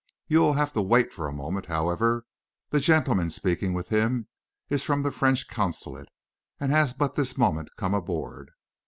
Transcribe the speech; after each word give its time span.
You 0.27 0.39
will 0.39 0.53
have 0.53 0.73
to 0.73 0.81
wait 0.81 1.13
for 1.13 1.27
a 1.27 1.31
moment, 1.31 1.67
however; 1.67 2.25
the 2.71 2.79
gentleman 2.79 3.29
speaking 3.29 3.71
with 3.75 3.89
him 3.89 4.27
is 4.67 4.83
from 4.83 5.03
the 5.03 5.11
French 5.11 5.47
consulate, 5.47 6.09
and 6.59 6.71
has 6.71 6.91
but 6.93 7.13
this 7.13 7.37
moment 7.37 7.69
come 7.77 7.93
aboard." 7.93 8.49